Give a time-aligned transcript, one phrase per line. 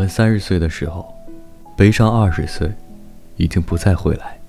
[0.00, 1.14] 我们三十岁的时候，
[1.76, 2.72] 悲伤二十岁，
[3.36, 4.40] 已经不再回来。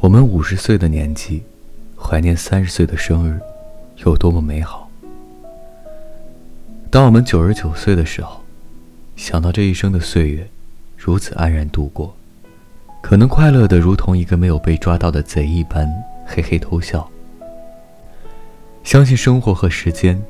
[0.00, 1.42] 我们五十岁的年纪，
[1.96, 3.40] 怀念三十岁的生日，
[4.04, 4.90] 有多么美好。
[6.90, 8.42] 当我们九十九岁的时候，
[9.16, 10.46] 想到这一生的岁月，
[10.98, 12.14] 如此安然度过，
[13.00, 15.90] 可能快乐的如同一个没有被抓到的贼一般，
[16.26, 17.10] 嘿嘿偷笑。
[18.84, 20.22] 相信生活和时间，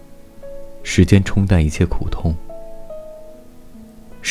[0.84, 2.32] 时间冲淡一切苦痛。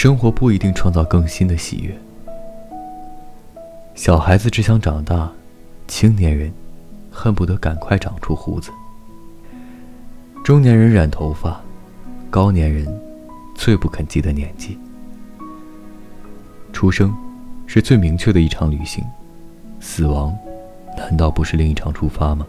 [0.05, 1.91] 生活不一定创造更新的喜悦。
[3.95, 5.31] 小孩子只想长大，
[5.87, 6.53] 青年人
[7.09, 8.69] 恨不得赶快长出胡子，
[10.43, 11.59] 中年人染头发，
[12.29, 12.85] 高年人
[13.55, 14.77] 最不肯记得年纪。
[16.71, 17.11] 出生
[17.65, 19.03] 是最明确的一场旅行，
[19.79, 20.37] 死亡
[20.95, 22.45] 难道不是另一场出发吗？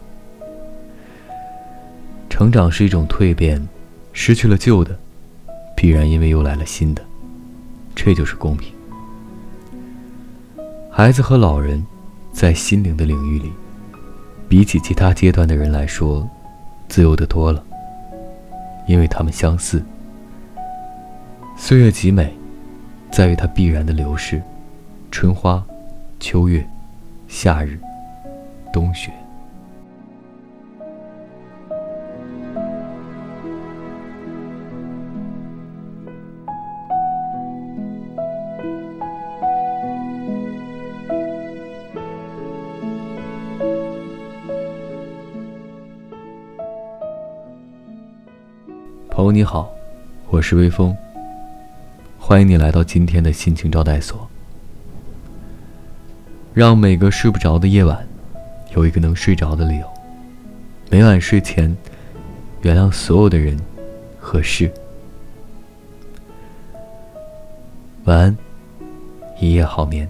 [2.29, 3.67] 成长是一种蜕变，
[4.13, 4.95] 失去了旧的，
[5.75, 7.01] 必然因为又来了新的。
[7.99, 8.71] 这就是公平。
[10.91, 11.83] 孩子和老人，
[12.31, 13.51] 在心灵的领域里，
[14.47, 16.29] 比起其他阶段的人来说，
[16.87, 17.63] 自由的多了。
[18.87, 19.83] 因为他们相似。
[21.57, 22.31] 岁月极美，
[23.11, 24.41] 在于它必然的流逝：
[25.11, 25.65] 春花、
[26.19, 26.65] 秋月、
[27.27, 27.79] 夏日、
[28.71, 29.11] 冬雪。
[49.17, 49.73] 朋友你好，
[50.29, 50.95] 我是微风。
[52.19, 54.29] 欢迎你来到今天的心情招待所，
[56.53, 58.07] 让每个睡不着的夜晚
[58.75, 59.87] 有一个能睡着的理由。
[60.91, 61.75] 每晚睡前，
[62.61, 63.59] 原谅所有的人
[64.19, 64.71] 和事。
[68.03, 68.37] 晚安，
[69.39, 70.07] 一夜好眠。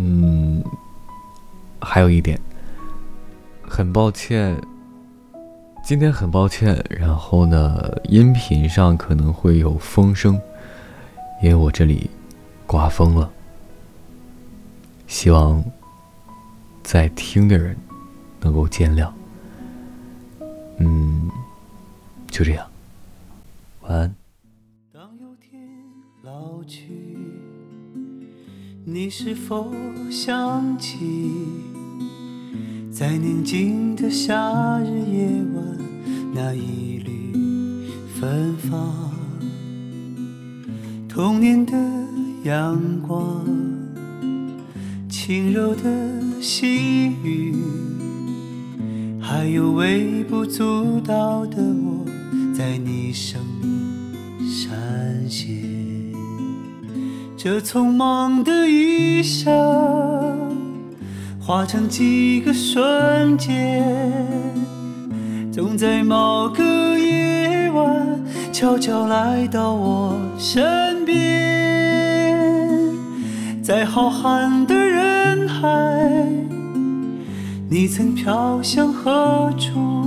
[0.00, 0.62] 嗯
[1.80, 2.40] 还有一点，
[3.62, 4.56] 很抱歉，
[5.82, 10.40] 今天很抱歉，然后呢，音频上可能会有风声，
[11.42, 12.08] 因为我这里
[12.64, 13.28] 刮风了，
[15.08, 15.64] 希望
[16.84, 17.76] 在听的人
[18.40, 19.10] 能够见谅。
[20.78, 21.28] 嗯，
[22.28, 22.64] 就这样，
[23.80, 24.14] 晚安。
[24.92, 25.60] 当有天
[26.22, 27.07] 老去，
[28.90, 29.70] 你是否
[30.10, 30.96] 想起？
[32.90, 35.78] 在宁静的夏日夜晚，
[36.32, 37.34] 那一缕
[38.18, 39.12] 芬芳，
[41.06, 41.76] 童年的
[42.44, 43.44] 阳光，
[45.06, 45.82] 轻柔的
[46.40, 47.54] 细雨，
[49.20, 52.06] 还有微不足道的我，
[52.56, 55.77] 在你生命闪现。
[57.50, 59.50] 这匆忙的一生。
[61.40, 63.82] 化成几个瞬间，
[65.50, 66.62] 总在某个
[66.98, 68.22] 夜晚
[68.52, 72.36] 悄悄来到我身边。
[73.62, 76.28] 在浩瀚的人海，
[77.70, 79.97] 你曾飘向何处？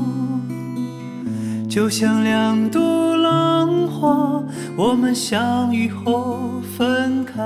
[1.72, 4.44] 就像两朵浪花，
[4.76, 7.42] 我们相遇后分开。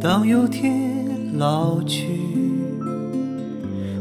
[0.00, 1.04] 当有天
[1.36, 2.06] 老去，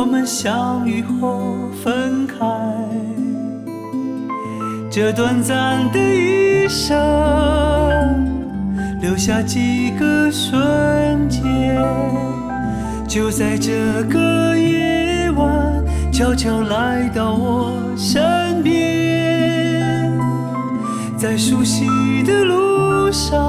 [0.00, 2.36] 我们相遇后分开。
[4.88, 6.96] 这短暂的一生，
[9.00, 11.76] 留下几个瞬间，
[13.08, 20.16] 就在这个夜晚，悄悄来到我身边，
[21.16, 21.84] 在熟悉
[22.22, 23.42] 的路上，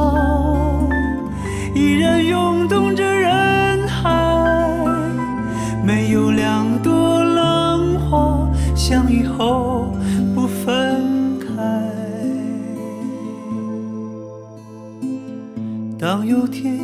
[16.39, 16.80] 有天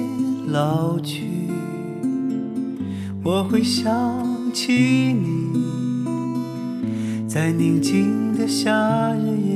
[0.51, 1.23] 老去，
[3.23, 4.21] 我会想
[4.53, 5.49] 起你，
[7.25, 9.54] 在宁静的夏日夜